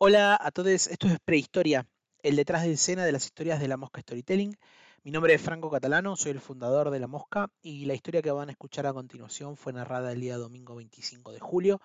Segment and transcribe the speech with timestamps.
[0.00, 1.84] Hola a todos, esto es Prehistoria,
[2.22, 4.56] el detrás de escena de las historias de la Mosca Storytelling.
[5.02, 8.30] Mi nombre es Franco Catalano, soy el fundador de La Mosca y la historia que
[8.30, 11.80] van a escuchar a continuación fue narrada el día domingo 25 de julio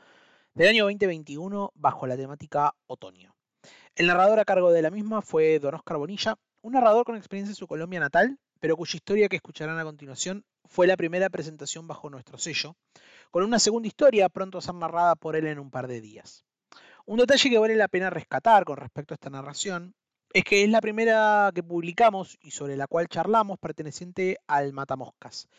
[0.53, 3.35] del año 2021 bajo la temática Otoño.
[3.95, 7.53] El narrador a cargo de la misma fue Don Oscar Bonilla, un narrador con experiencia
[7.53, 11.87] en su Colombia natal, pero cuya historia que escucharán a continuación fue la primera presentación
[11.87, 12.75] bajo nuestro sello,
[13.31, 16.45] con una segunda historia pronto a ser narrada por él en un par de días.
[17.05, 19.93] Un detalle que vale la pena rescatar con respecto a esta narración
[20.31, 25.49] es que es la primera que publicamos y sobre la cual charlamos perteneciente al Matamoscas,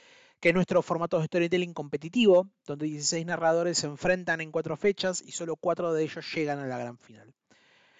[0.40, 5.20] que es nuestro formato de storytelling competitivo, donde 16 narradores se enfrentan en cuatro fechas
[5.20, 7.34] y solo cuatro de ellos llegan a la gran final.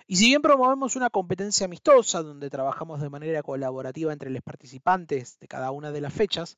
[0.06, 5.38] Y si bien promovemos una competencia amistosa donde trabajamos de manera colaborativa entre los participantes
[5.38, 6.56] de cada una de las fechas,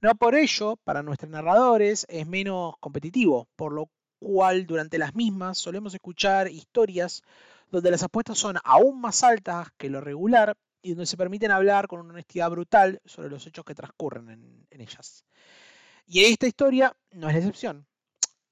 [0.00, 3.90] no por ello, para nuestros narradores es menos competitivo, por lo
[4.20, 7.22] cual durante las mismas solemos escuchar historias
[7.70, 11.88] donde las apuestas son aún más altas que lo regular y donde se permiten hablar
[11.88, 15.24] con una honestidad brutal sobre los hechos que transcurren en, en ellas.
[16.06, 17.86] Y esta historia no es la excepción.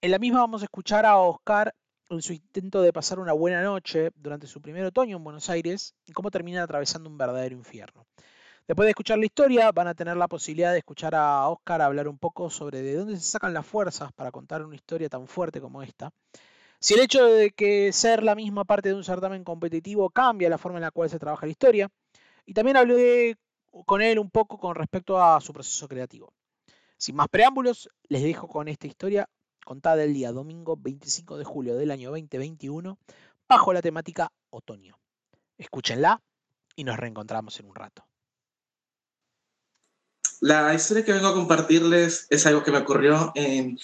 [0.00, 1.74] En la misma vamos a escuchar a Oscar
[2.10, 5.94] en su intento de pasar una buena noche durante su primer otoño en Buenos Aires
[6.06, 8.06] y cómo termina atravesando un verdadero infierno.
[8.68, 12.06] Después de escuchar la historia, van a tener la posibilidad de escuchar a Oscar hablar
[12.06, 15.58] un poco sobre de dónde se sacan las fuerzas para contar una historia tan fuerte
[15.58, 16.12] como esta.
[16.78, 20.58] Si el hecho de que ser la misma parte de un certamen competitivo cambia la
[20.58, 21.88] forma en la cual se trabaja la historia.
[22.44, 23.36] Y también hablé
[23.86, 26.34] con él un poco con respecto a su proceso creativo.
[26.98, 29.30] Sin más preámbulos, les dejo con esta historia
[29.64, 32.98] contada el día domingo 25 de julio del año 2021
[33.48, 34.98] bajo la temática otoño.
[35.56, 36.20] Escúchenla
[36.76, 38.04] y nos reencontramos en un rato.
[40.40, 43.78] La historia que vengo a compartirles es algo que me ocurrió en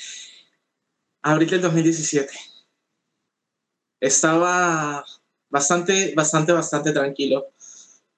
[1.22, 2.32] abril del 2017.
[4.00, 5.04] Estaba
[5.48, 7.52] bastante, bastante, bastante tranquilo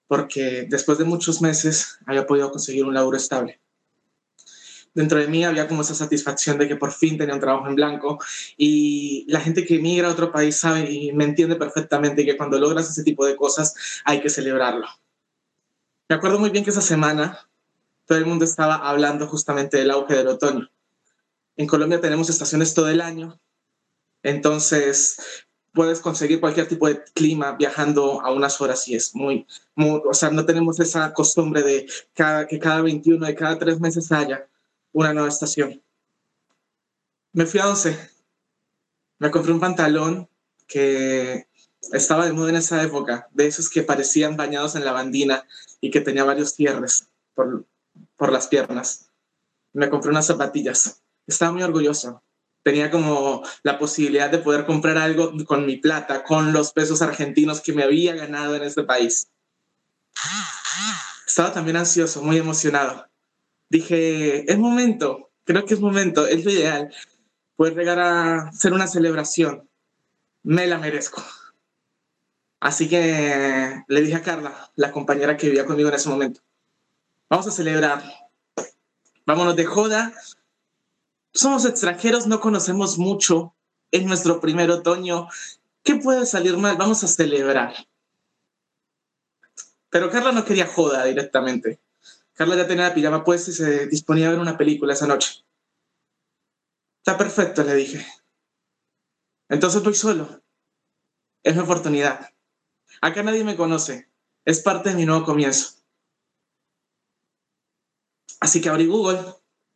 [0.07, 3.61] porque después de muchos meses había podido conseguir un laburo estable.
[4.95, 7.75] Dentro de mí había como esa satisfacción de que por fin tenía un trabajo en
[7.75, 8.19] blanco
[8.57, 12.59] y la gente que emigra a otro país sabe y me entiende perfectamente que cuando
[12.59, 14.87] logras ese tipo de cosas hay que celebrarlo.
[16.09, 17.46] Me acuerdo muy bien que esa semana
[18.07, 20.71] todo el mundo estaba hablando justamente del auge del otoño.
[21.57, 23.39] En Colombia tenemos estaciones todo el año,
[24.23, 25.17] entonces
[25.73, 29.47] puedes conseguir cualquier tipo de clima viajando a unas horas y es muy,
[29.77, 34.49] o sea, no tenemos esa costumbre de que cada 21, de cada tres meses haya
[34.93, 35.83] una nueva estación.
[37.33, 37.99] Me fui a 11,
[39.19, 40.29] me compré un pantalón
[40.67, 41.47] que
[41.93, 45.47] estaba de moda en esa época, de esos que parecían bañados en lavandina
[45.81, 47.67] y que tenía varios cierres por,
[48.17, 49.11] por las piernas.
[49.73, 51.03] Me compré unas zapatillas.
[51.27, 52.23] Estaba muy orgulloso.
[52.63, 57.61] Tenía como la posibilidad de poder comprar algo con mi plata, con los pesos argentinos
[57.61, 59.29] que me había ganado en este país.
[61.27, 63.07] Estaba también ansioso, muy emocionado.
[63.69, 66.93] Dije, es momento, creo que es momento, es lo ideal.
[67.57, 69.69] Poder llegar a ser una celebración.
[70.43, 71.23] Me la merezco.
[72.61, 76.41] Así que le dije a Carla, la compañera que vivía conmigo en ese momento,
[77.29, 78.05] Vamos a celebrar.
[79.27, 80.13] Vámonos de joda.
[81.35, 83.55] Somos extranjeros, no conocemos mucho.
[83.91, 85.29] Es nuestro primer otoño.
[85.83, 86.77] ¿Qué puede salir mal?
[86.77, 87.75] Vamos a celebrar.
[89.91, 91.81] Pero Carla no quería joda directamente.
[92.35, 95.45] Carla ya tenía la pijama puesta y se disponía a ver una película esa noche.
[96.99, 98.07] Está perfecto, le dije.
[99.49, 100.43] Entonces voy solo.
[101.43, 102.31] Es mi oportunidad.
[103.01, 104.09] Acá nadie me conoce.
[104.45, 105.76] Es parte de mi nuevo comienzo.
[108.41, 109.21] Así que abrí Google,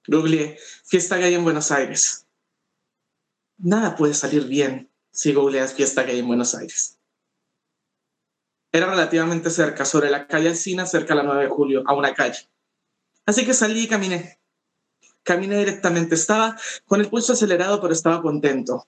[0.06, 2.26] googleé fiesta gay en Buenos Aires.
[3.58, 6.98] Nada puede salir bien si googleas fiesta gay en Buenos Aires.
[8.72, 12.14] Era relativamente cerca, sobre la calle Alcina, cerca a la 9 de julio, a una
[12.14, 12.48] calle.
[13.26, 14.38] Así que salí y caminé.
[15.22, 16.14] Caminé directamente.
[16.14, 16.56] Estaba
[16.86, 18.86] con el pulso acelerado, pero estaba contento.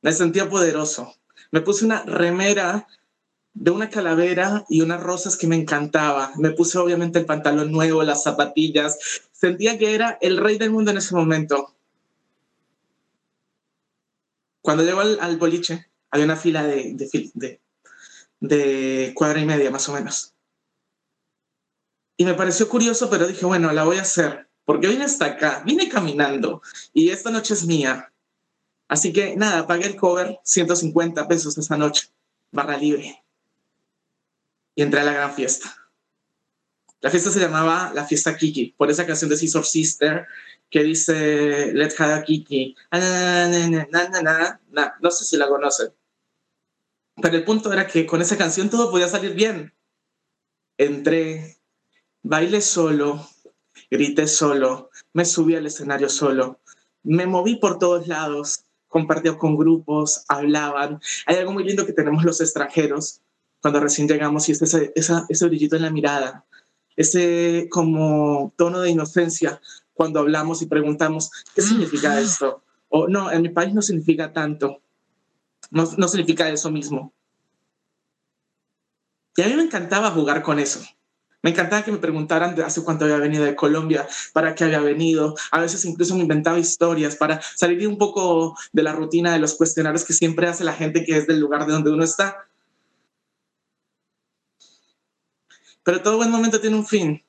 [0.00, 1.14] Me sentía poderoso.
[1.50, 2.88] Me puse una remera
[3.54, 6.32] de una calavera y unas rosas que me encantaba.
[6.36, 8.98] Me puse obviamente el pantalón nuevo, las zapatillas.
[9.32, 11.74] Sentía que era el rey del mundo en ese momento.
[14.62, 17.60] Cuando llego al, boliche, había una fila de, de,
[18.40, 20.34] de cuadra y media más o menos.
[22.16, 25.62] Y me pareció curioso, pero dije, bueno, la voy a hacer, porque vine hasta acá,
[25.66, 26.62] vine caminando
[26.92, 28.12] y esta noche es mía.
[28.86, 32.10] Así que nada, pagué el cover, 150 pesos esa noche,
[32.52, 33.22] barra libre
[34.74, 35.74] y entré a la gran fiesta.
[37.00, 40.26] La fiesta se llamaba la fiesta Kiki, por esa canción de Scissor Sister
[40.70, 42.76] que dice Let's have a Kiki.
[45.00, 45.92] no sé si la conocen.
[47.20, 49.74] Pero el punto era que con esa canción todo podía salir bien.
[50.78, 51.58] Entré,
[52.22, 53.28] bailé solo,
[53.90, 56.60] grité solo, me subí al escenario solo,
[57.02, 61.00] me moví por todos lados, compartió con grupos, hablaban.
[61.26, 63.20] Hay algo muy lindo que tenemos los extranjeros
[63.62, 66.44] cuando recién llegamos y es ese, ese brillito en la mirada,
[66.96, 69.60] ese como tono de inocencia
[69.94, 72.62] cuando hablamos y preguntamos, ¿qué significa esto?
[72.88, 74.82] O no, en mi país no significa tanto,
[75.70, 77.12] no, no significa eso mismo.
[79.36, 80.80] Y a mí me encantaba jugar con eso.
[81.42, 84.80] Me encantaba que me preguntaran de hace cuánto había venido de Colombia, para qué había
[84.80, 85.34] venido.
[85.50, 89.54] A veces incluso me inventaba historias para salir un poco de la rutina de los
[89.54, 92.46] cuestionarios que siempre hace la gente que es del lugar de donde uno está.
[95.82, 97.24] Pero todo buen momento tiene un fin.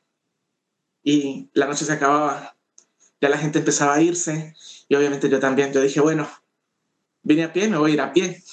[1.03, 2.55] Y la noche se acababa.
[3.19, 4.55] Ya la gente empezaba a irse.
[4.87, 5.73] Y obviamente yo también.
[5.73, 6.29] Yo dije, bueno,
[7.23, 8.43] vine a pie, me voy a ir a pie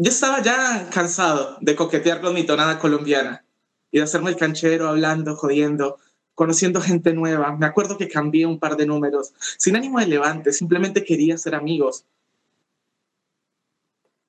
[0.00, 3.44] yo estaba ya cansado de coquetear con mi tonada colombiana
[3.90, 5.98] y de hacerme el canchero hablando, jodiendo,
[6.36, 7.56] conociendo gente nueva.
[7.56, 11.56] Me acuerdo que cambié un par de números, sin ánimo de levante, simplemente quería ser
[11.56, 12.04] amigos.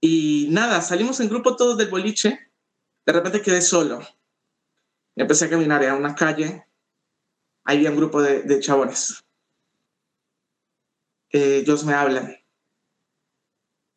[0.01, 2.48] Y nada, salimos en grupo todos del boliche,
[3.09, 3.99] de repente quedé solo.
[5.15, 6.63] Empecé a caminar en una calle,
[7.63, 9.23] ahí había un grupo de, de chabones.
[11.31, 12.37] Ellos me hablan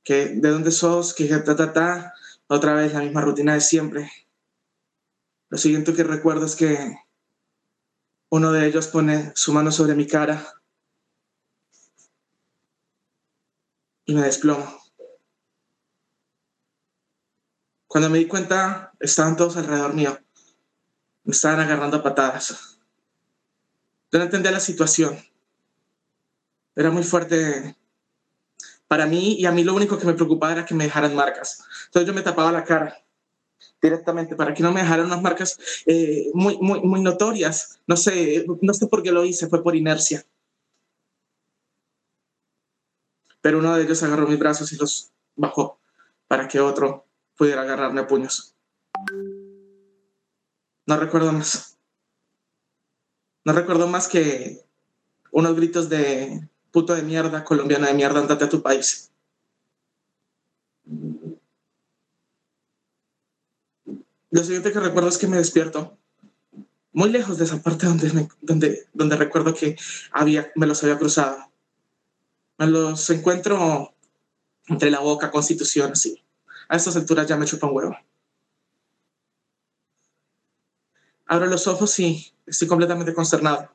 [0.02, 2.14] que de dónde sos, que ta, ta, ta,
[2.46, 4.10] otra vez la misma rutina de siempre.
[5.50, 6.96] Lo siguiente que recuerdo es que
[8.30, 10.42] uno de ellos pone su mano sobre mi cara
[14.06, 14.81] y me desplomo.
[17.92, 20.18] Cuando me di cuenta, estaban todos alrededor mío.
[21.24, 22.78] Me estaban agarrando a patadas.
[24.10, 25.22] Yo no entendía la situación.
[26.74, 27.76] Era muy fuerte
[28.88, 31.62] para mí y a mí lo único que me preocupaba era que me dejaran marcas.
[31.84, 32.96] Entonces yo me tapaba la cara
[33.82, 37.78] directamente para que no me dejaran unas marcas eh, muy, muy, muy notorias.
[37.86, 40.24] No sé, no sé por qué lo hice, fue por inercia.
[43.42, 45.78] Pero uno de ellos agarró mis brazos y los bajó
[46.26, 47.11] para que otro
[47.42, 48.54] pudiera agarrarme a puños.
[50.86, 51.76] No recuerdo más.
[53.44, 54.64] No recuerdo más que
[55.32, 59.10] unos gritos de puto de mierda, colombiana de mierda, andate a tu país.
[64.30, 65.98] Lo siguiente que recuerdo es que me despierto
[66.92, 69.76] muy lejos de esa parte donde, donde, donde recuerdo que
[70.12, 71.38] había, me los había cruzado.
[72.58, 73.92] Me los encuentro
[74.68, 76.22] entre la boca, constitución, así.
[76.68, 77.96] A estas alturas ya me chupa un huevo.
[81.26, 83.70] Abro los ojos y estoy completamente consternado.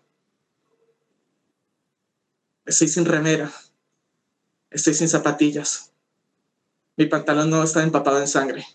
[2.66, 3.52] Estoy sin remera.
[4.70, 5.92] Estoy sin zapatillas.
[6.98, 8.66] Mi pantalón no está empapado en sangre.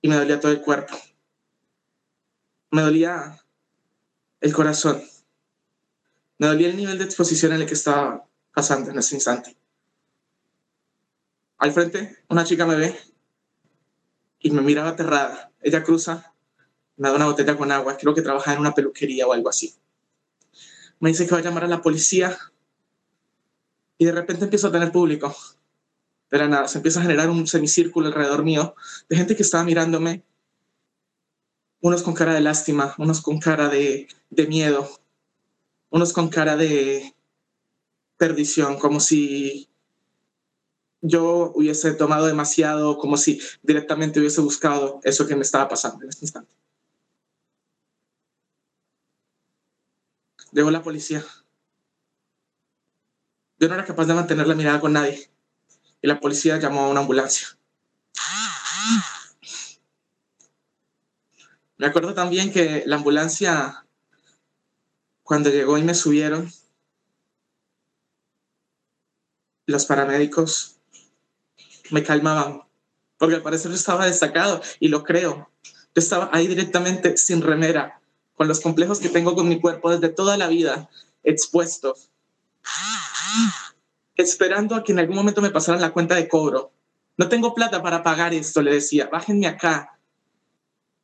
[0.00, 0.96] Y me dolía todo el cuerpo.
[2.70, 3.38] Me dolía
[4.40, 5.02] el corazón.
[6.38, 9.56] Me dolía el nivel de exposición en el que estaba pasando en ese instante.
[11.58, 12.98] Al frente, una chica me ve
[14.40, 15.50] y me miraba aterrada.
[15.60, 16.34] Ella cruza,
[16.96, 17.96] me da una botella con agua.
[17.96, 19.74] Creo que trabaja en una peluquería o algo así
[21.00, 22.36] me dice que va a llamar a la policía
[23.98, 25.34] y de repente empiezo a tener público.
[26.30, 28.74] De nada, se empieza a generar un semicírculo alrededor mío
[29.08, 30.24] de gente que estaba mirándome,
[31.80, 34.08] unos con cara de lástima, unos con cara de
[34.48, 34.90] miedo,
[35.90, 37.14] unos con cara de
[38.16, 39.68] perdición, como si
[41.00, 46.10] yo hubiese tomado demasiado, como si directamente hubiese buscado eso que me estaba pasando en
[46.10, 46.54] este instante.
[50.52, 51.24] Llegó la policía.
[53.58, 55.30] Yo no era capaz de mantener la mirada con nadie.
[56.00, 57.48] Y la policía llamó a una ambulancia.
[61.78, 63.86] Me acuerdo también que la ambulancia,
[65.22, 66.50] cuando llegó y me subieron,
[69.66, 70.75] los paramédicos
[71.90, 72.62] me calmaban,
[73.18, 75.50] porque al parecer yo estaba destacado y lo creo.
[75.94, 78.00] Yo estaba ahí directamente sin remera,
[78.34, 80.90] con los complejos que tengo con mi cuerpo desde toda la vida,
[81.22, 82.10] expuestos,
[84.14, 86.72] esperando a que en algún momento me pasaran la cuenta de cobro.
[87.16, 89.98] No tengo plata para pagar esto, le decía, bájenme acá,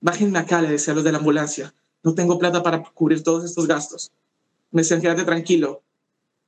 [0.00, 1.74] bájenme acá, le decía a los de la ambulancia.
[2.02, 4.12] No tengo plata para cubrir todos estos gastos.
[4.70, 5.82] Me decían, quédate tranquilo,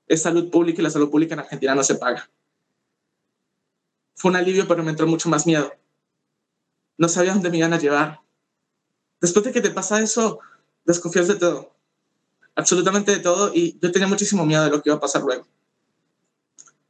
[0.07, 2.29] es salud pública y la salud pública en Argentina no se paga.
[4.25, 5.71] Fue un alivio, pero me entró mucho más miedo.
[6.97, 8.23] No sabía dónde me iban a llevar.
[9.21, 10.40] Después de que te pasa eso,
[10.87, 11.76] desconfías de todo,
[12.54, 15.47] absolutamente de todo, y yo tenía muchísimo miedo de lo que iba a pasar luego.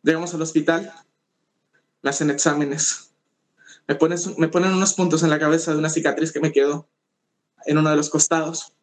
[0.04, 0.94] Llegamos al hospital,
[2.02, 3.10] me hacen exámenes,
[3.88, 6.88] me ponen, me ponen unos puntos en la cabeza de una cicatriz que me quedó
[7.66, 8.74] en uno de los costados.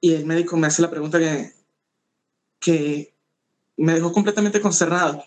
[0.00, 1.54] Y el médico me hace la pregunta que,
[2.58, 3.15] que
[3.76, 5.24] me dejó completamente consternado,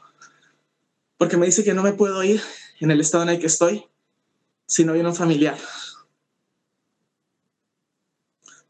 [1.18, 2.42] porque me dice que no me puedo ir
[2.80, 3.86] en el estado en el que estoy
[4.66, 5.58] si no viene un familiar.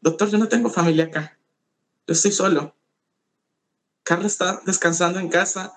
[0.00, 1.38] Doctor, yo no tengo familia acá,
[2.06, 2.74] yo estoy solo.
[4.02, 5.72] Carla está descansando en casa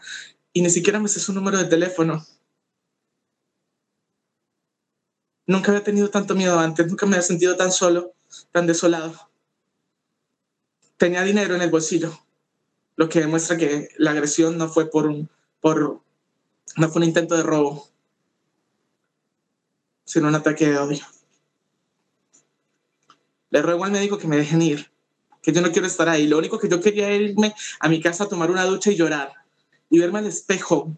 [0.54, 2.26] y ni siquiera me sé su número de teléfono.
[5.46, 8.14] Nunca había tenido tanto miedo antes, nunca me había sentido tan solo,
[8.52, 9.30] tan desolado.
[10.98, 12.18] Tenía dinero en el bolsillo,
[12.96, 15.30] lo que demuestra que la agresión no fue por un,
[15.62, 16.02] por,
[16.78, 17.90] no fue un intento de robo,
[20.06, 21.06] sino un ataque de odio.
[23.50, 24.92] Le ruego al médico que me dejen ir,
[25.42, 26.28] que yo no quiero estar ahí.
[26.28, 28.96] Lo único que yo quería era irme a mi casa a tomar una ducha y
[28.96, 29.34] llorar
[29.90, 30.98] y verme al espejo,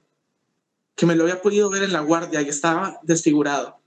[0.96, 3.78] que me lo había podido ver en la guardia y estaba desfigurado.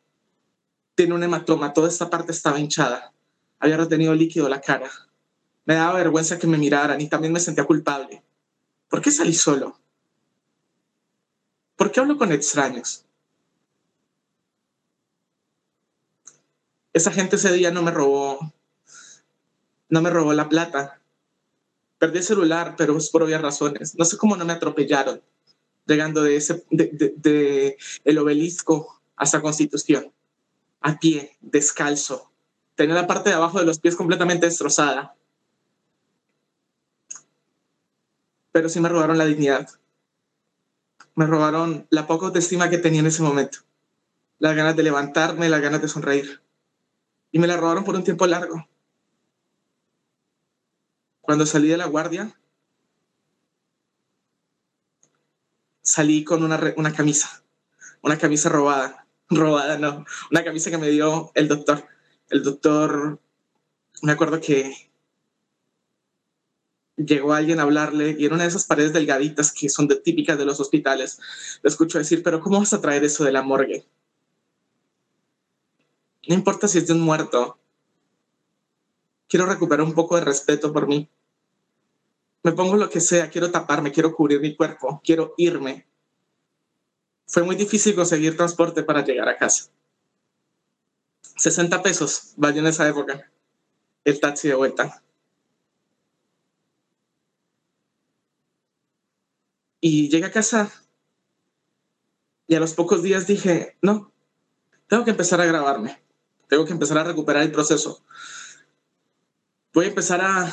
[0.95, 3.13] Tiene un hematoma, toda esta parte estaba hinchada.
[3.59, 4.91] Había retenido líquido la cara.
[5.69, 8.23] Me daba vergüenza que me miraran y también me sentía culpable.
[8.89, 9.79] ¿Por qué salí solo?
[11.77, 13.05] ¿Por qué hablo con extraños?
[16.95, 18.51] Esa gente ese día no me robó,
[19.91, 21.03] no me robó la plata.
[21.99, 23.95] Perdí el celular, pero es por obvias razones.
[23.95, 25.21] No sé cómo no me atropellaron,
[25.85, 30.15] llegando de, ese, de, de el obelisco hasta Constitución,
[30.81, 32.33] a pie, descalzo.
[32.75, 35.15] Tenía la parte de abajo de los pies completamente destrozada.
[38.59, 39.69] Pero sí me robaron la dignidad.
[41.15, 43.59] Me robaron la poca autoestima que tenía en ese momento.
[44.41, 46.43] Las ganas de levantarme, las ganas de sonreír.
[47.31, 48.69] Y me la robaron por un tiempo largo.
[51.21, 52.37] Cuando salí de la guardia,
[55.81, 57.45] salí con una, una camisa,
[58.03, 61.87] una camisa robada, robada no, una camisa que me dio el doctor.
[62.29, 63.21] El doctor,
[64.03, 64.88] me acuerdo que
[66.99, 70.45] llegó alguien a hablarle y en una de esas paredes delgaditas que son típicas de
[70.45, 71.19] los hospitales,
[71.63, 73.87] le escucho decir, pero ¿cómo vas a traer eso de la morgue?
[76.29, 77.59] No importa si es de un muerto.
[79.29, 81.09] Quiero recuperar un poco de respeto por mí.
[82.43, 85.87] Me pongo lo que sea, quiero taparme, quiero cubrir mi cuerpo, quiero irme.
[87.27, 89.71] Fue muy difícil conseguir transporte para llegar a casa.
[91.37, 93.31] 60 pesos valió en esa época
[94.05, 95.03] el taxi de vuelta.
[99.81, 100.73] Y llegué a casa
[102.47, 104.13] y a los pocos días dije, no,
[104.89, 106.03] tengo que empezar a grabarme,
[106.49, 108.03] tengo que empezar a recuperar el proceso.
[109.73, 110.53] Voy a empezar a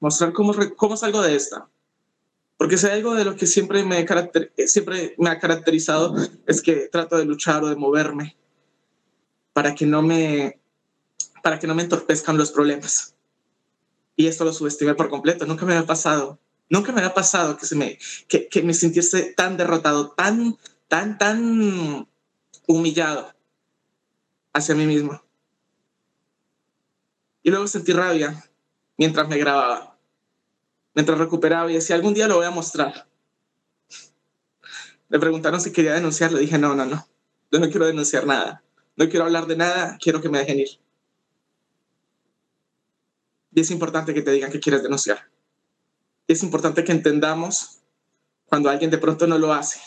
[0.00, 1.68] mostrar cómo, cómo salgo de esta.
[2.56, 4.06] Porque si algo de lo que siempre me,
[4.66, 8.36] siempre me ha caracterizado es que trato de luchar o de moverme
[9.52, 10.60] para que no me,
[11.42, 13.14] para que no me entorpezcan los problemas.
[14.16, 16.38] Y esto lo subestimé por completo, nunca me había pasado.
[16.72, 20.56] Nunca me había pasado que, se me, que, me sintiese tan derrotado, tan,
[20.88, 22.08] tan, tan
[22.66, 23.34] humillado
[24.54, 25.22] hacia mí mismo.
[27.42, 28.42] Y luego sentí rabia
[28.96, 29.92] mientras me grababa
[30.94, 33.06] mientras recuperaba y decía, algún día lo voy a mostrar.
[35.08, 37.06] Le preguntaron si quería denunciar, le dije, no, no, no,
[37.50, 38.62] yo no quiero denunciar nada,
[38.96, 40.68] no quiero hablar de nada, quiero que me dejen ir.
[43.54, 45.31] Y es importante que te digan que quieres denunciar.
[46.32, 47.80] Es importante que entendamos
[48.46, 49.80] cuando alguien de pronto no lo hace.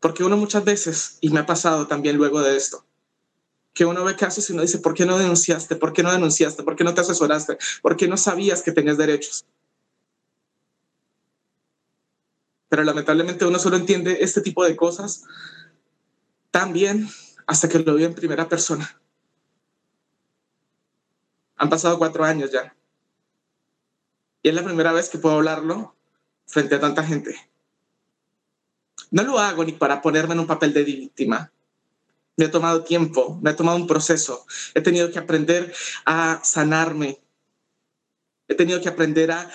[0.00, 2.84] Porque uno muchas veces, y me ha pasado también luego de esto,
[3.72, 5.76] que uno ve casos y uno dice, ¿por qué no denunciaste?
[5.76, 6.62] ¿Por qué no denunciaste?
[6.62, 7.58] ¿Por qué no te asesoraste?
[7.82, 9.44] ¿Por qué no sabías que tenías derechos?
[12.68, 15.24] pero lamentablemente uno solo entiende este tipo de cosas
[16.50, 17.08] tan bien
[17.46, 19.00] hasta que lo vio en primera persona.
[21.56, 22.74] Han pasado cuatro años ya.
[24.46, 25.96] Y es la primera vez que puedo hablarlo
[26.46, 27.34] frente a tanta gente.
[29.10, 31.50] No lo hago ni para ponerme en un papel de víctima.
[32.36, 34.46] Me ha tomado tiempo, me ha tomado un proceso.
[34.72, 35.74] He tenido que aprender
[36.04, 37.20] a sanarme.
[38.46, 39.50] He tenido que aprender a,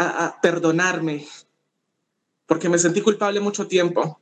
[0.00, 1.28] a, perdonarme,
[2.46, 4.20] porque me sentí culpable mucho tiempo.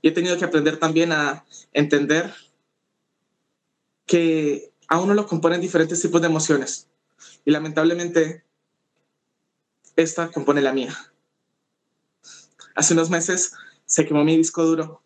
[0.00, 2.32] Y he tenido que aprender también a entender
[4.06, 6.86] que a uno lo componen diferentes tipos de emociones.
[7.46, 8.44] Y lamentablemente,
[9.96, 10.94] esta compone la mía.
[12.74, 13.54] Hace unos meses
[13.86, 15.02] se quemó mi disco duro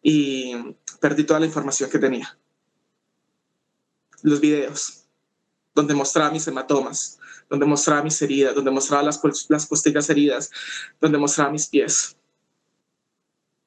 [0.00, 2.38] y perdí toda la información que tenía.
[4.22, 5.04] Los videos,
[5.74, 7.18] donde mostraba mis hematomas,
[7.50, 10.50] donde mostraba mis heridas, donde mostraba las, las costillas heridas,
[10.98, 12.16] donde mostraba mis pies.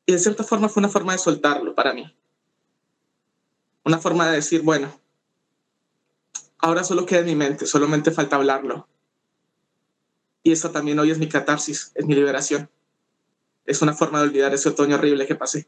[0.08, 2.12] Y de cierta forma fue una forma de soltarlo para mí.
[3.86, 4.92] Una forma de decir, bueno,
[6.58, 8.88] ahora solo queda en mi mente, solamente falta hablarlo.
[10.42, 12.70] Y eso también hoy es mi catarsis, es mi liberación.
[13.66, 15.68] Es una forma de olvidar ese otoño horrible que pasé.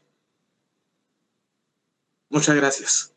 [2.28, 3.14] Muchas gracias.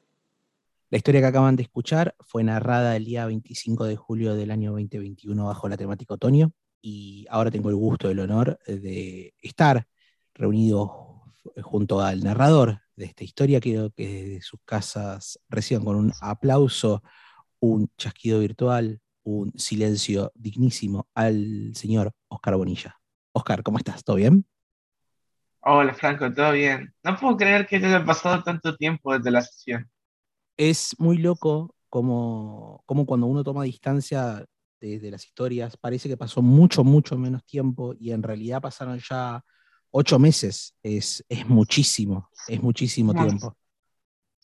[0.91, 4.71] La historia que acaban de escuchar fue narrada el día 25 de julio del año
[4.71, 9.87] 2021 bajo la temática otoño y ahora tengo el gusto, el honor de estar
[10.33, 11.10] reunido
[11.61, 13.59] junto al narrador de esta historia.
[13.59, 17.03] Quiero que desde sus casas reciban con un aplauso,
[17.59, 22.99] un chasquido virtual, un silencio dignísimo al señor Oscar Bonilla.
[23.33, 24.03] Oscar, ¿cómo estás?
[24.03, 24.45] ¿Todo bien?
[25.61, 26.93] Hola Franco, ¿todo bien?
[27.03, 29.89] No puedo creer que haya pasado tanto tiempo desde la sesión.
[30.57, 34.43] Es muy loco como, como cuando uno toma distancia
[34.79, 39.43] de, las historias, parece que pasó mucho, mucho menos tiempo y en realidad pasaron ya
[39.91, 40.75] ocho meses.
[40.81, 43.55] Es, es muchísimo, es muchísimo tiempo.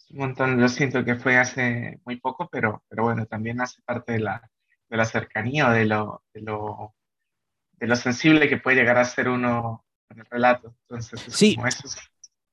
[0.10, 4.14] Un montón, lo siento que fue hace muy poco, pero, pero bueno, también hace parte
[4.14, 4.50] de la,
[4.90, 6.96] de la cercanía, de lo, de lo,
[7.74, 10.76] de lo sensible que puede llegar a ser uno en el relato.
[10.84, 11.58] Entonces, sí,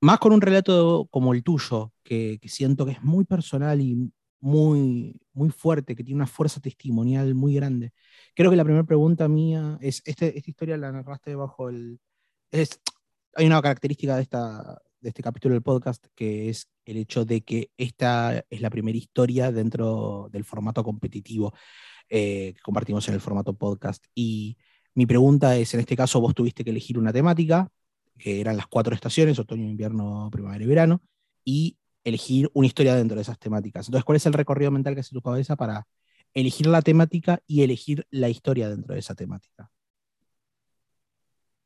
[0.01, 5.19] más con un relato como el tuyo, que, siento que es muy personal y muy,
[5.33, 7.93] muy fuerte, que tiene una fuerza testimonial muy grande.
[8.35, 11.99] Creo que la primera pregunta mía es, este, esta historia la narraste bajo el...
[12.55, 12.81] Es,
[13.35, 14.29] hay una característica de,
[15.03, 19.51] este capítulo del podcast que es el hecho de que esta es la primera historia
[19.51, 21.53] dentro del formato competitivo.
[22.09, 24.05] Eh, que compartimos en el formato podcast.
[24.15, 24.57] Y
[24.95, 27.73] mi pregunta es, en este caso vos tuviste que elegir una temática,
[28.17, 31.03] que eran las cuatro estaciones, otoño, invierno, primavera y verano,
[31.45, 33.89] y elegir una historia dentro de esas temáticas.
[33.89, 35.89] Entonces, ¿cuál es el recorrido mental que hace tu cabeza para
[36.35, 39.74] elegir la temática y elegir la historia dentro de esa temática?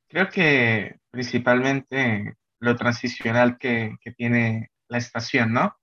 [0.08, 5.76] Creo que principalmente lo transicional que, que tiene la estación, ¿no?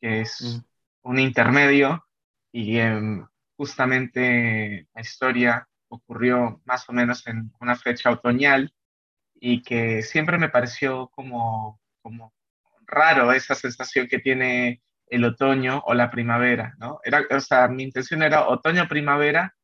[0.00, 1.08] Que es mm.
[1.08, 2.06] un intermedio
[2.52, 8.72] y en justamente la historia ocurrió más o menos en una fecha otoñal
[9.34, 12.32] y que siempre me pareció como, como
[12.86, 17.00] raro esa sensación que tiene el otoño o la primavera, ¿no?
[17.04, 19.54] Era, o sea, mi intención era otoño-primavera,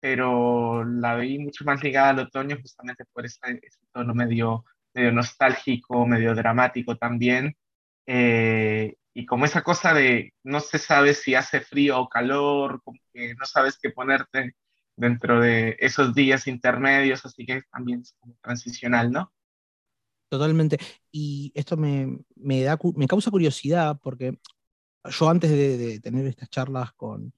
[0.00, 3.38] pero la vi mucho más ligada al otoño justamente por ese,
[3.92, 7.56] tono medio, medio nostálgico, medio dramático también.
[8.06, 12.98] Eh, y como esa cosa de no se sabe si hace frío o calor, como
[13.12, 14.54] que no sabes qué ponerte
[14.96, 19.32] dentro de esos días intermedios, así que también es como transicional, ¿no?
[20.28, 20.78] Totalmente.
[21.10, 24.38] Y esto me, me, da, me causa curiosidad porque
[25.04, 27.32] yo antes de, tener estas charlas con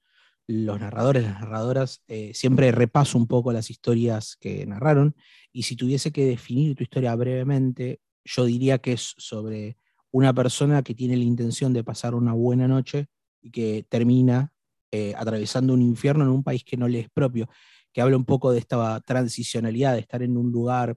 [0.47, 5.15] los narradores, las narradoras, eh, siempre repaso un poco las historias que narraron
[5.51, 9.77] y si tuviese que definir tu historia brevemente, yo diría que es sobre
[10.11, 13.07] una persona que tiene la intención de pasar una buena noche
[13.41, 14.53] y que termina
[14.91, 17.49] eh, atravesando un infierno en un país que no le es propio,
[17.91, 20.95] que habla un poco de esta transicionalidad, de estar en un lugar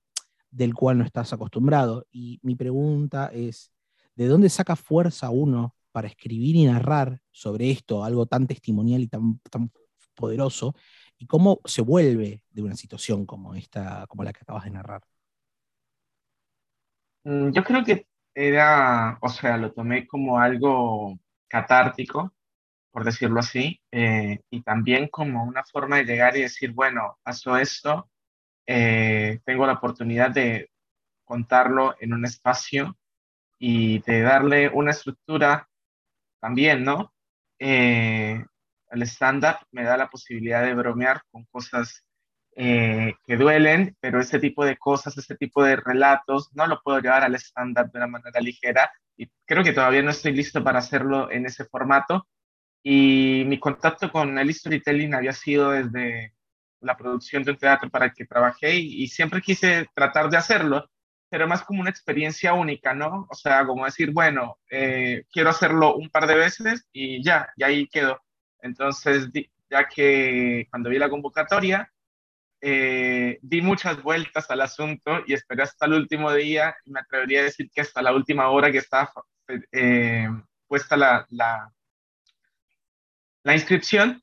[0.50, 2.06] del cual no estás acostumbrado.
[2.10, 3.70] Y mi pregunta es,
[4.14, 9.08] ¿de dónde saca fuerza uno para escribir y narrar sobre esto, algo tan testimonial y
[9.08, 9.70] tan, tan
[10.14, 10.74] poderoso?
[11.16, 15.00] ¿Y cómo se vuelve de una situación como esta, como la que acabas de narrar?
[17.24, 22.34] Mm, yo creo que era, o sea, lo tomé como algo catártico,
[22.90, 27.56] por decirlo así, eh, y también como una forma de llegar y decir, bueno, pasó
[27.56, 28.10] esto,
[28.66, 30.68] eh, tengo la oportunidad de
[31.24, 32.98] contarlo en un espacio
[33.58, 35.66] y de darle una estructura
[36.46, 37.12] también, ¿no?
[37.58, 38.40] Eh,
[38.90, 42.04] el stand-up me da la posibilidad de bromear con cosas
[42.54, 47.00] eh, que duelen, pero ese tipo de cosas, ese tipo de relatos, no lo puedo
[47.00, 50.78] llevar al estándar de una manera ligera y creo que todavía no estoy listo para
[50.78, 52.28] hacerlo en ese formato.
[52.80, 56.32] Y mi contacto con el storytelling había sido desde
[56.80, 60.88] la producción de un teatro para el que trabajé y, siempre quise tratar de hacerlo,
[61.36, 63.26] pero más como una experiencia única, ¿no?
[63.28, 67.62] O sea, como decir, bueno, eh, quiero hacerlo un par de veces y ya, y
[67.62, 68.22] ahí quedó.
[68.62, 69.28] Entonces,
[69.68, 71.92] ya que cuando vi la convocatoria,
[72.62, 77.40] eh, di muchas vueltas al asunto y esperé hasta el último día y me atrevería
[77.40, 79.12] a decir que hasta la última hora que estaba
[79.72, 80.30] eh,
[80.66, 81.70] puesta la, la,
[83.42, 84.22] la, inscripción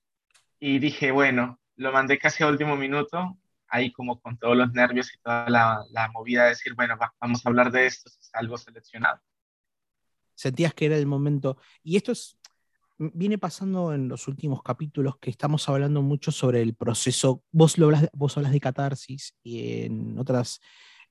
[0.60, 3.38] y dije, bueno, lo mandé casi a último minuto,
[3.74, 7.46] ahí como con todos los nervios y toda la, la movida de decir, bueno, vamos
[7.46, 9.20] a hablar de esto, es algo seleccionado.
[10.36, 12.38] Sentías que era el momento, y esto es
[12.98, 17.88] viene pasando en los últimos capítulos que estamos hablando mucho sobre el proceso, vos, lo
[17.88, 20.62] hablas, vos hablas de catarsis y en otras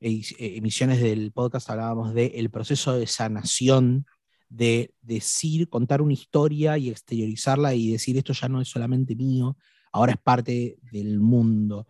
[0.01, 4.07] eh, emisiones del podcast hablábamos del el proceso de sanación,
[4.48, 9.57] de decir, contar una historia y exteriorizarla y decir esto ya no es solamente mío,
[9.92, 11.87] ahora es parte del mundo.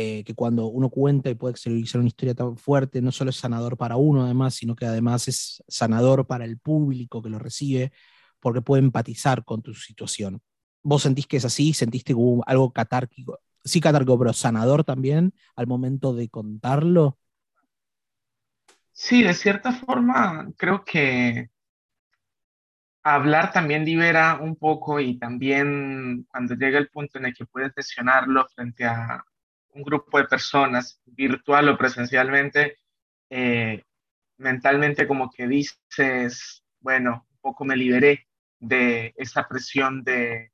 [0.00, 3.36] Eh, que cuando uno cuenta y puede exteriorizar una historia tan fuerte, no solo es
[3.36, 7.90] sanador para uno además, sino que además es sanador para el público que lo recibe,
[8.38, 10.40] porque puede empatizar con tu situación.
[10.84, 11.74] ¿Vos sentís que es así?
[11.74, 12.14] ¿Sentiste
[12.46, 13.40] algo catárquico?
[13.64, 17.18] Sí, catárquico, pero sanador también al momento de contarlo.
[18.92, 21.50] Sí, de cierta forma, creo que
[23.02, 27.72] hablar también libera un poco y también cuando llega el punto en el que puedes
[27.74, 29.24] mencionarlo frente a
[29.78, 32.78] un grupo de personas, virtual o presencialmente,
[33.30, 33.84] eh,
[34.38, 38.26] mentalmente como que dices, bueno, un poco me liberé
[38.58, 40.50] de esa presión de,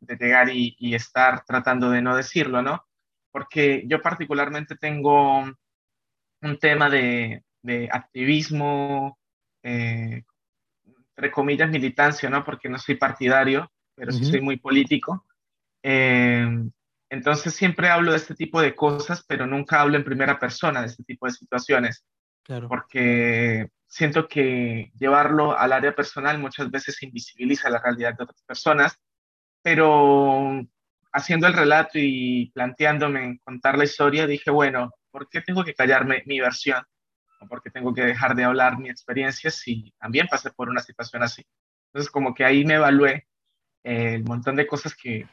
[0.00, 2.84] de llegar y, y, estar tratando de no decirlo, ¿no?
[3.32, 9.18] Porque yo particularmente tengo un tema de, de activismo,
[9.62, 10.24] eh,
[11.16, 12.44] entre comillas, militancia, ¿no?
[12.44, 15.24] Porque no soy partidario, pero sí soy muy político.
[15.82, 16.68] Eh,
[17.10, 20.88] entonces siempre hablo de este tipo de cosas, pero nunca hablo en primera persona de
[20.88, 22.04] este tipo de situaciones.
[22.42, 22.68] Claro.
[22.68, 28.98] Porque siento que llevarlo al área personal muchas veces invisibiliza la realidad de otras personas,
[29.62, 30.60] pero
[31.12, 36.22] haciendo el relato y planteándome contar la historia, dije, bueno, ¿por qué tengo que callarme
[36.26, 36.84] mi versión?
[37.40, 40.82] ¿O por qué tengo que dejar de hablar mi experiencia si también pasé por una
[40.82, 41.44] situación así?
[41.86, 43.26] Entonces, como que ahí me evalué
[43.84, 45.26] eh, el montón de cosas que,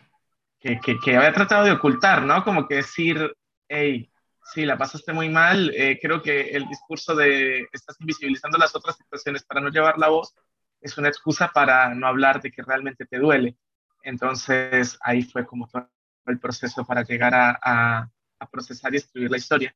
[0.73, 2.43] que, que, había tratado de ocultar, ¿no?
[2.43, 3.35] Como que decir,
[3.67, 4.09] hey,
[4.51, 8.97] sí, la pasaste muy mal, eh, creo que el discurso de estás invisibilizando las otras
[8.97, 10.33] situaciones para no llevar la voz
[10.81, 13.57] es una excusa para no hablar de que realmente te duele.
[14.03, 15.85] Entonces, ahí fue como fue
[16.27, 19.75] el proceso para llegar a, a, a procesar y escribir la historia.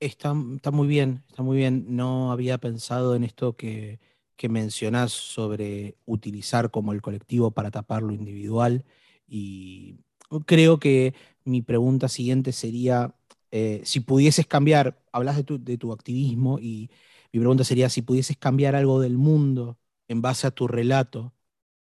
[0.00, 1.86] Está, está, muy bien, está muy bien.
[1.96, 3.98] No había pensado en esto que,
[4.38, 8.84] que mencionás sobre utilizar como el colectivo para tapar lo individual
[9.28, 9.98] y
[10.46, 13.14] creo que mi pregunta siguiente sería,
[13.50, 16.90] eh, si pudieses cambiar, hablas de tu, de tu activismo y
[17.32, 21.34] mi pregunta sería, si pudieses cambiar algo del mundo en base a tu relato,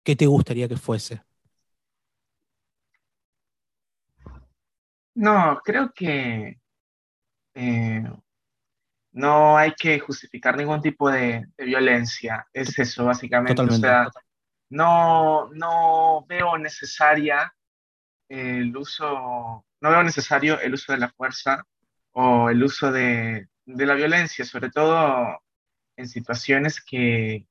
[0.03, 1.23] ¿qué te gustaría que fuese?
[5.15, 6.59] No, creo que
[7.55, 8.03] eh,
[9.13, 12.45] no hay que justificar ningún tipo de, violencia.
[12.51, 13.61] Es eso, básicamente.
[13.61, 14.09] O sea,
[14.69, 17.53] no, no veo necesaria
[18.27, 21.63] el uso, no veo necesario el uso de la fuerza
[22.11, 25.39] o el uso de, de la violencia, sobre todo
[25.95, 27.47] en situaciones que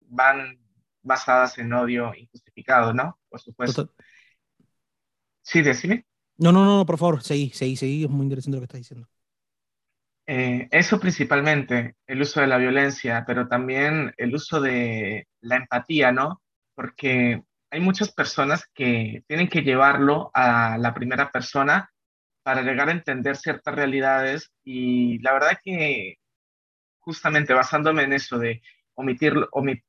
[0.00, 0.58] van
[1.02, 3.18] basadas en odio injustificado, ¿no?
[3.28, 3.92] Por supuesto.
[5.42, 6.06] Sí, decime.
[6.36, 9.08] No, no, no, por favor, seguí, seguí, seguí, es muy interesante lo que estás diciendo.
[10.26, 16.12] Eh, eso principalmente, el uso de la violencia, pero también el uso de la empatía,
[16.12, 16.40] ¿no?
[16.74, 21.90] Porque hay muchas personas que tienen que llevarlo a la primera persona
[22.42, 26.16] para llegar a entender ciertas realidades y la verdad que
[27.00, 28.62] justamente basándome en eso de
[28.94, 29.34] omitir,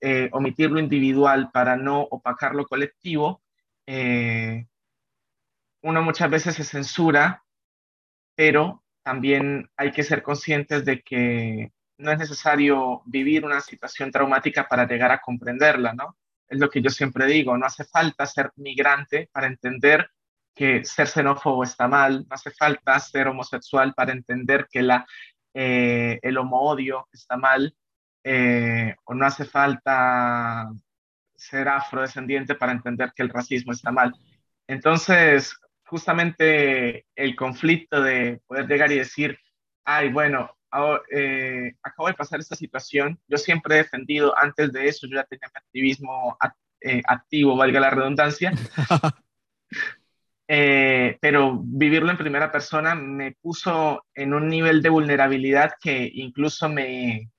[0.02, 3.42] eh, omitir lo individual para no opacar lo colectivo,
[3.86, 4.66] eh,
[5.82, 7.44] uno muchas veces se censura,
[8.36, 14.68] pero también hay que ser conscientes de que no es necesario vivir una situación traumática
[14.68, 16.18] para llegar a comprenderla, ¿no?
[16.48, 20.10] Es lo que yo siempre digo, no hace falta ser migrante para entender
[20.56, 25.06] que ser xenófobo está mal, no hace falta ser homosexual para entender que la,
[25.54, 27.76] eh, el homo-odio está mal,
[28.24, 30.70] eh, o no hace falta
[31.36, 34.14] ser afrodescendiente para entender que el racismo está mal.
[34.68, 35.56] Entonces,
[35.94, 39.38] justamente el conflicto de poder llegar y decir,
[39.86, 40.50] ay, bueno,
[41.12, 45.24] eh, acabo de pasar esta situación, yo siempre he defendido, antes de eso yo ya
[45.26, 46.36] tenía mi activismo
[46.82, 48.54] eh, activo, valga la redundancia,
[50.48, 56.70] eh, pero vivirlo en primera persona me puso en un nivel de vulnerabilidad que incluso
[56.70, 57.30] me,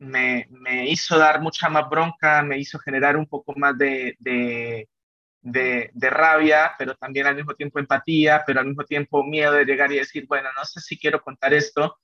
[0.00, 4.88] me, me hizo dar mucha más bronca, me hizo generar un poco más de, de
[5.44, 9.92] de, rabia, pero también al mismo tiempo empatía, pero al mismo tiempo miedo de llegar
[9.92, 11.98] y decir, bueno, no sé si quiero contar esto,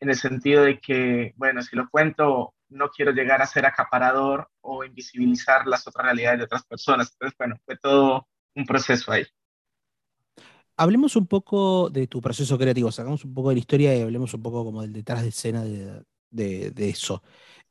[0.00, 4.48] en el sentido de que, bueno, si lo cuento, no quiero llegar a ser acaparador
[4.60, 7.10] o invisibilizar las otras realidades de otras personas.
[7.12, 9.24] Entonces, bueno, fue todo un proceso ahí.
[10.76, 14.34] Hablemos un poco de tu proceso creativo, sacamos un poco de la historia y hablemos
[14.34, 17.22] un poco como del detrás de escena de, de, eso.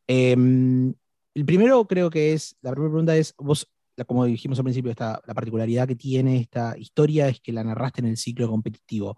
[0.07, 0.93] Em,
[1.33, 3.72] el primero creo que es, la primera pregunta es, vos,
[4.05, 8.01] como dijimos al principio, esta, la particularidad que tiene esta historia es que la narraste
[8.01, 9.17] en el ciclo competitivo.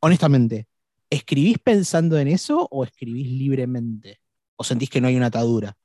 [0.00, 0.68] Honestamente,
[1.10, 4.20] ¿escribís pensando en eso o escribís libremente?
[4.56, 5.76] ¿O sentís que no hay una atadura?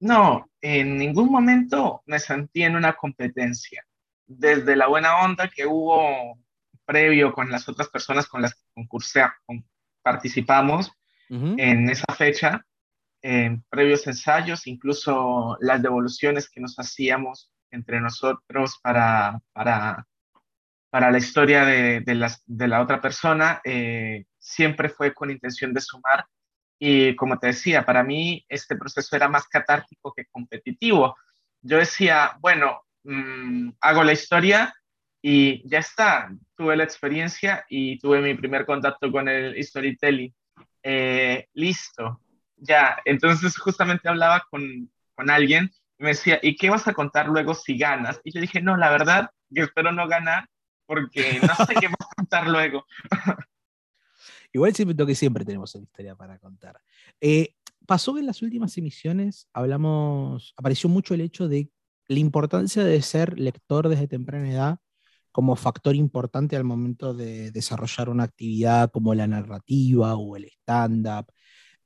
[0.00, 3.84] No, en ningún momento me sentí en una competencia.
[4.26, 6.38] Desde la buena onda que hubo
[6.84, 9.22] previo con las otras personas con las que concursé,
[10.02, 10.92] participamos
[11.30, 12.64] en esa fecha,
[13.28, 20.06] en previos ensayos, incluso las devoluciones que nos hacíamos entre nosotros para, para,
[20.88, 25.82] para la historia de, de, de la otra persona, eh, siempre fue con intención de
[25.82, 26.24] sumar.
[26.78, 31.14] Y como te decía, para mí este proceso era más catártico que competitivo.
[31.60, 34.72] Yo decía, bueno, mm, hago la historia
[35.20, 40.34] y ya está, tuve la experiencia y tuve mi primer contacto con el storytelling.
[40.82, 42.22] Eh, listo,
[42.60, 42.98] ya.
[43.04, 47.54] Entonces justamente hablaba con, con alguien y me decía, ¿y qué vas a contar luego
[47.54, 48.20] si ganas?
[48.24, 50.48] Y yo dije, no, la verdad que espero no ganar
[50.86, 52.86] porque no sé qué vas a contar luego.
[54.52, 56.80] Igual siento que siempre tenemos una historia para contar.
[57.20, 57.54] Eh,
[57.86, 61.70] pasó que en las últimas emisiones hablamos, apareció mucho el hecho de
[62.08, 64.80] la importancia de ser lector desde temprana edad
[65.30, 71.26] como factor importante al momento de desarrollar una actividad como la narrativa o el stand-up.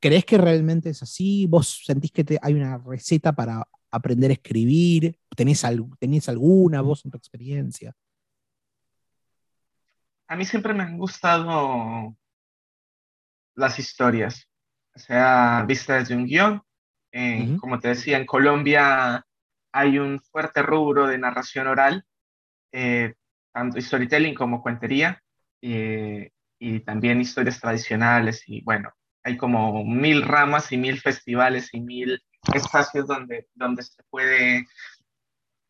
[0.03, 1.47] ¿Crees que realmente es así?
[1.47, 5.17] ¿Vos sentís que hay una receta para aprender a escribir?
[5.37, 5.65] ¿Tenés,
[6.01, 7.95] ¿Tenés alguna vos en tu experiencia?
[10.27, 12.17] A mí siempre me han gustado
[13.55, 14.49] las historias,
[14.97, 16.63] o sea, vistas desde un guion.
[17.61, 19.25] Como te decía, en Colombia
[19.71, 22.05] hay un fuerte rubro de narración oral.
[22.73, 23.15] Eh,
[23.53, 25.23] tanto storytelling como cuentería,
[25.61, 28.91] eh, y también historias tradicionales, y bueno,
[29.25, 32.23] hay como mil ramas y mil festivales y mil
[32.55, 34.67] espacios donde, donde se puede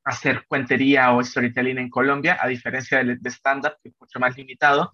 [0.04, 4.36] hacer cuentería o storytelling en Colombia, a diferencia de, de stand-up, que es mucho más
[4.36, 4.92] limitado.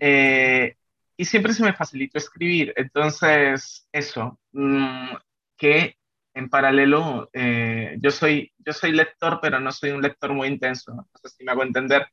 [0.00, 0.76] Eh,
[1.16, 5.14] y siempre se me facilitó escribir, entonces eso, mm,
[5.56, 5.96] que
[6.34, 10.92] en paralelo, eh, yo, soy, yo soy lector, pero no soy un lector muy intenso,
[10.92, 12.06] no sé si me hago entender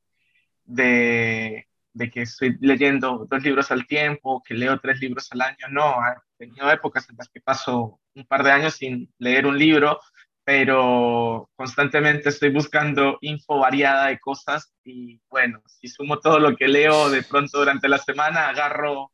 [0.64, 5.68] de, de, que estoy leyendo dos libros al tiempo, que leo tres libros al año,
[5.70, 5.96] no,
[6.40, 10.00] he tenido épocas en las que paso un par de años sin leer un libro,
[10.44, 16.68] pero constantemente estoy buscando info variada de cosas y bueno, si sumo todo lo que
[16.68, 19.12] leo de pronto durante la semana, agarro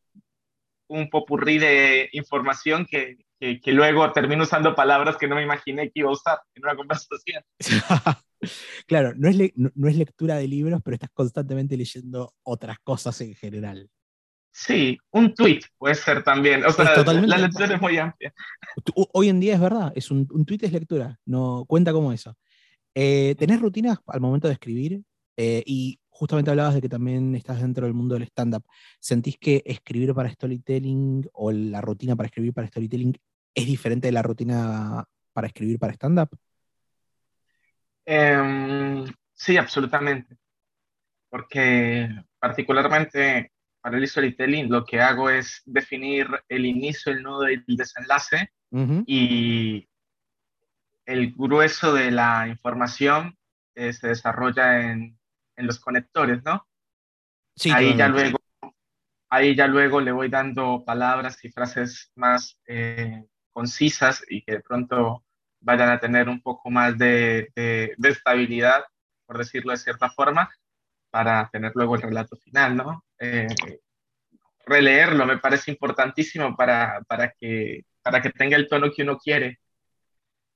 [0.87, 5.99] un popurrí de información que, que, luego termino usando palabras que no me imaginé que
[5.99, 7.43] iba a usar en una conversación.
[8.87, 13.33] claro, no es, no, es lectura de libros, pero estás constantemente leyendo otras cosas en
[13.35, 13.89] general.
[14.51, 16.65] Sí, un tweet puede ser también.
[16.65, 18.33] O sea, la lectura es muy amplia.
[19.13, 22.35] Hoy en día es verdad, es un, un tweet es lectura, no cuenta como eso.
[22.93, 25.01] Eh, ¿Tenés rutinas al momento de escribir?
[25.37, 28.65] Eh, y justamente hablabas de que también estás dentro del mundo del stand-up.
[28.99, 33.15] ¿Sentís que escribir para storytelling o la rutina para escribir para storytelling
[33.59, 36.29] es diferente de la rutina para escribir para stand-up?
[38.05, 40.37] Em, sí, absolutamente.
[41.29, 47.63] Porque particularmente para el storytelling lo que hago es definir el inicio, el nodo y
[47.65, 48.51] el desenlace
[49.05, 49.87] y
[51.05, 53.37] el grueso de la información
[53.75, 55.17] eh, se desarrolla en,
[55.55, 56.67] en, los conectores, ¿no?
[57.55, 58.39] Sí, ahí ya luego
[59.29, 63.23] ahí ya luego le voy dando palabras y frases más eh,
[63.59, 65.25] concisas y que de pronto
[65.59, 68.85] vayan a tener un poco más de, de, estabilidad,
[69.25, 70.49] por decirlo de cierta forma,
[71.09, 73.03] para tener luego el relato final, ¿no?
[73.19, 73.47] Eh,
[74.65, 79.59] releerlo me parece importantísimo para, para, que, para que tenga el tono que uno quiere.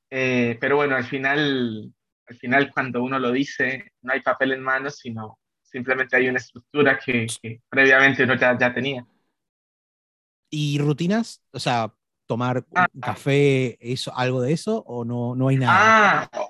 [0.09, 1.93] Eh, pero bueno, al final,
[2.25, 6.37] al final cuando uno lo dice, no hay papel en mano, sino simplemente hay una
[6.37, 7.27] estructura que,
[7.67, 9.05] previamente uno ya, ya tenía.
[10.49, 11.41] ¿Y rutinas?
[11.51, 11.91] O sea,
[12.33, 16.29] tomar ah, un café, eso, algo de eso, o no, no hay nada?
[16.33, 16.47] Ah,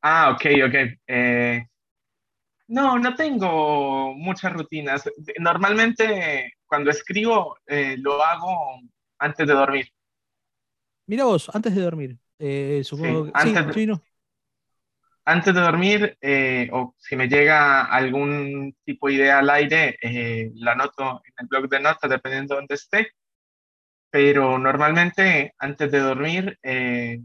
[0.00, 0.74] ah ok, ok.
[1.06, 1.66] Eh,
[2.68, 5.04] no, no tengo muchas rutinas.
[5.38, 8.80] Normalmente cuando escribo eh, lo hago
[9.18, 9.92] antes de dormir.
[11.06, 12.18] Mira vos, antes de dormir.
[12.38, 13.98] Eh, supongo antes, de,
[15.26, 16.18] antes de dormir,
[16.72, 19.98] o si me llega algún tipo de idea al aire,
[20.54, 23.12] la anoto en el blog de notas, dependiendo de dónde esté
[24.16, 27.20] pero normalmente antes de dormir eh,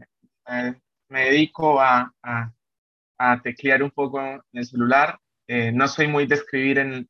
[0.46, 0.74] eh,
[1.08, 2.52] me dedico a, a,
[3.16, 5.18] a, teclear un poco en el celular.
[5.46, 7.08] Eh, no soy muy de escribir en,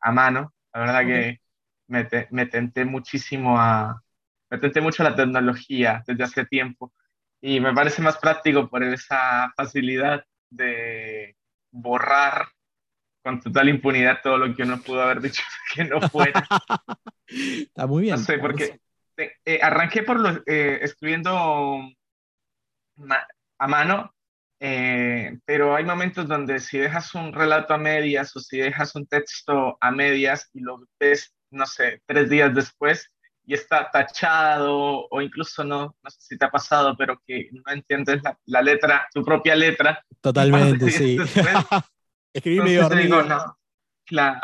[0.00, 1.40] a mano, la verdad que
[1.88, 4.00] me, me, tenté muchísimo a,
[4.48, 6.92] me tenté mucho la tecnología desde hace tiempo
[7.40, 11.34] y me parece más práctico por esa facilidad de
[11.72, 12.46] borrar
[13.24, 15.42] con total impunidad todo lo que uno pudo haber dicho
[15.74, 16.46] que no fuera.
[17.26, 18.14] Está muy bien.
[18.14, 18.78] No sé, porque
[19.44, 21.82] eh, arranqué por los, eh, escribiendo
[23.58, 24.14] a mano,
[24.60, 29.06] eh, pero hay momentos donde si dejas un relato a medias o si dejas un
[29.06, 33.10] texto a medias y lo ves, no sé, tres días después
[33.46, 37.72] y está tachado o incluso no, no sé si te ha pasado, pero que no
[37.72, 40.04] entiendes la, letra, tu propia letra.
[40.20, 41.18] Totalmente, sí.
[42.32, 43.58] Escribí medio digo, no,
[44.06, 44.40] claro,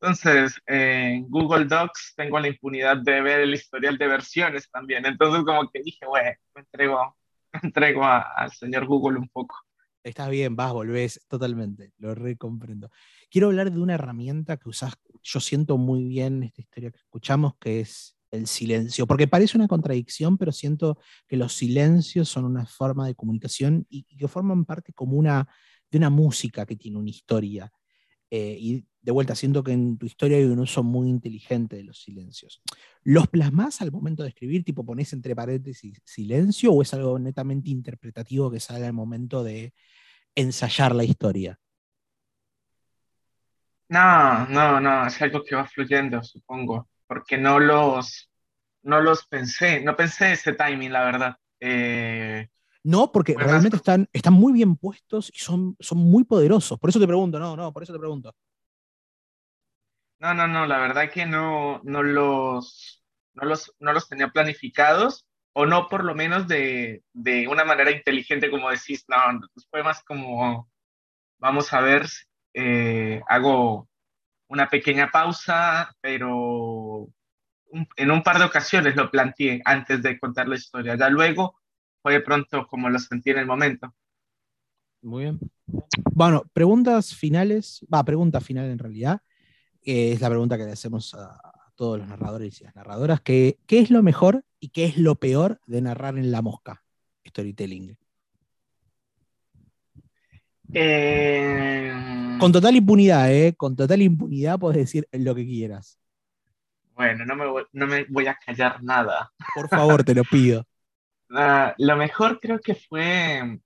[0.00, 5.06] entonces, en Google Docs tengo la impunidad de ver el historial de versiones también.
[5.06, 7.16] Entonces, como que dije, bueno, me entrego,
[7.62, 9.56] entrego al señor Google un poco.
[10.02, 12.90] Estás bien, vas, volvés, totalmente, lo recomprendo.
[13.28, 17.56] Quiero hablar de una herramienta que usás, yo siento muy bien esta historia que escuchamos,
[17.58, 22.66] que es el silencio, porque parece una contradicción, pero siento que los silencios son una
[22.66, 25.48] forma de comunicación y, que forman parte como una,
[25.90, 27.72] de una música que tiene una historia.
[28.30, 31.84] Eh, y de vuelta, siento que en tu historia hay un uso muy inteligente de
[31.84, 32.60] los silencios.
[33.04, 37.70] ¿Los plasmas al momento de escribir, tipo pones entre paréntesis silencio, o es algo netamente
[37.70, 39.72] interpretativo que sale al momento de
[40.34, 41.58] ensayar la historia?
[43.88, 48.28] No, no, no, es algo que va fluyendo, supongo, porque no los,
[48.82, 51.36] no los pensé, no pensé ese timing, la verdad.
[51.60, 52.48] Eh,
[52.86, 56.78] no, porque realmente están, están muy bien puestos y son, son muy poderosos.
[56.78, 58.32] Por eso te pregunto, no, no, por eso te pregunto.
[60.20, 63.02] No, no, no, la verdad que no, no, los,
[63.34, 67.90] no, los, no los tenía planificados, o no por lo menos de, de una manera
[67.90, 69.16] inteligente, como decís, no,
[69.68, 70.70] fue más como,
[71.38, 72.06] vamos a ver,
[72.54, 73.88] eh, hago
[74.46, 77.08] una pequeña pausa, pero
[77.96, 80.94] en un par de ocasiones lo planteé antes de contar la historia.
[80.94, 81.58] Ya luego
[82.06, 83.92] fue de pronto como lo sentí en el momento.
[85.02, 85.40] Muy bien.
[86.12, 89.20] Bueno, preguntas finales, va, pregunta final en realidad
[89.82, 91.36] es la pregunta que le hacemos a,
[91.74, 95.16] todos los narradores y las narradoras, que, ¿qué es lo mejor y qué es lo
[95.16, 96.84] peor de narrar en la mosca?
[97.26, 97.98] Storytelling.
[100.74, 101.92] Eh,
[102.38, 103.52] Con total impunidad, ¿eh?
[103.56, 105.98] Con total impunidad puedes decir lo que quieras.
[106.94, 109.32] Bueno, no me voy, no me voy a callar nada.
[109.56, 110.64] Por favor, te lo pido.
[111.30, 113.58] Ah, lo mejor creo que fue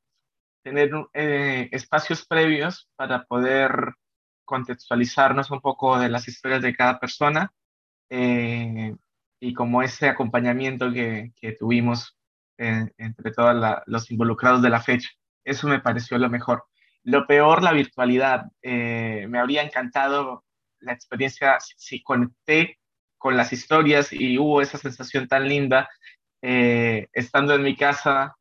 [0.62, 3.94] tener eh, espacios previos para poder
[4.44, 7.52] contextualizarnos un poco de las historias de cada persona
[8.10, 8.94] eh,
[9.40, 12.16] y como ese acompañamiento que, tuvimos
[12.58, 15.08] entre todos los involucrados de la fecha.
[15.44, 16.64] Eso me pareció lo mejor.
[17.02, 18.46] Lo peor, la virtualidad.
[18.62, 20.44] Eh, me habría encantado
[20.80, 22.78] la experiencia, si, conecté
[23.16, 25.88] con las historias y hubo esa sensación tan linda
[26.42, 28.34] eh, estando en mi casa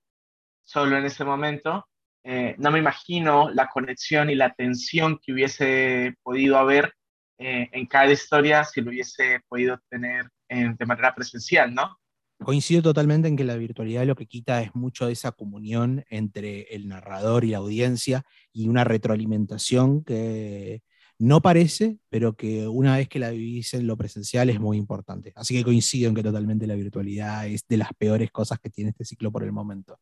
[0.64, 1.88] solo en ese momento,
[2.24, 6.94] eh, no me imagino la conexión y la tensión que hubiese podido haber
[7.38, 12.00] eh, en cada historia si lo hubiese podido tener de manera presencial, ¿no?
[12.44, 16.62] Coincido totalmente en que la virtualidad lo que quita es mucho de esa comunión entre
[16.74, 20.82] el narrador y la audiencia y una retroalimentación que
[21.20, 25.34] no parece, pero que una vez que la vivís en lo presencial es muy importante.
[25.36, 28.92] Así que coincido en que totalmente la virtualidad es de las peores cosas que tiene
[28.92, 30.00] este ciclo por el momento.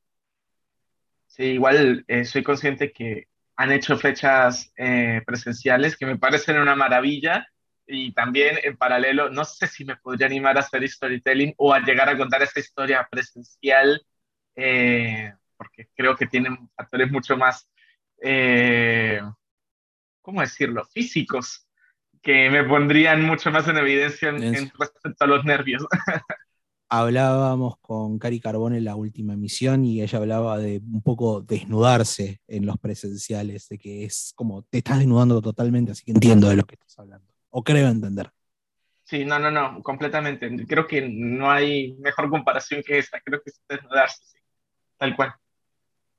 [1.25, 6.75] Sí, igual eh, soy consciente que han hecho fechas eh, presenciales que me parecen una
[6.75, 7.47] maravilla
[7.87, 11.79] y también en paralelo, no sé si me podría animar a hacer storytelling o a
[11.79, 14.05] llegar a contar esta historia presencial,
[14.55, 17.67] eh, porque creo que tienen factores mucho más,
[20.27, 21.65] ¿cómo decirlo?, físicos,
[22.21, 25.85] que me pondrían mucho más en evidencia en respecto a los nervios.
[26.89, 32.41] hablábamos con Cari Carbón en la última emisión y ella hablaba de un poco desnudarse
[32.45, 36.57] en los presenciales, de que es como te estás desnudando totalmente, así que entiendo de
[36.57, 38.29] lo que estás hablando, o creo entender.
[39.05, 40.49] Sí, no, no, no, completamente.
[40.67, 44.39] Creo que no hay mejor comparación que esta, creo que es desnudarse, sí,
[44.97, 45.33] tal cual.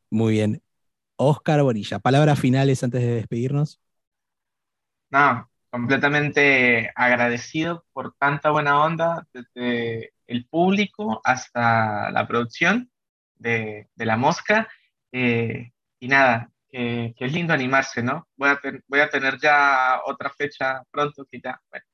[0.09, 0.63] Muy bien.
[1.17, 3.83] Oscar Bonilla, palabras finales antes de despedirnos.
[5.11, 12.91] No, completamente agradecido por tanta buena onda desde el público hasta la producción
[13.37, 14.69] de, La Mosca.
[15.13, 18.29] Eh, y nada, que, es lindo animarse, ¿no?
[18.37, 21.87] Voy a, voy a tener ya otra fecha pronto que ya, bueno,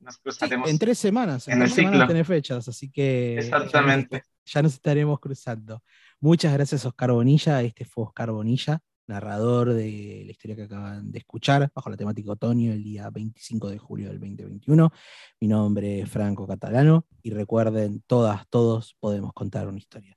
[0.00, 0.68] nos cruzaremos.
[0.68, 2.06] en tres semanas, en, el ciclo.
[2.06, 4.22] Tener fechas, así que Exactamente.
[4.46, 5.82] Ya nos, estaremos cruzando.
[6.20, 7.62] Muchas gracias, Oscar Bonilla.
[7.62, 12.32] Este fue Oscar Bonilla narrador de la historia que acaban de escuchar, bajo la temática
[12.32, 14.92] otoño, el día 25 de julio del 2021.
[15.40, 20.16] Mi nombre es Franco Catalano y recuerden, todas, todos podemos contar una historia.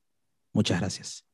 [0.53, 1.30] Muchas gracias.